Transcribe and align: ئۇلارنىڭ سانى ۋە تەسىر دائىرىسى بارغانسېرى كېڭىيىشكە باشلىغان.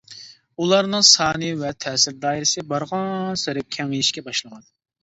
ئۇلارنىڭ 0.63 1.05
سانى 1.09 1.51
ۋە 1.61 1.75
تەسىر 1.87 2.17
دائىرىسى 2.27 2.67
بارغانسېرى 2.73 3.69
كېڭىيىشكە 3.79 4.31
باشلىغان. 4.31 4.69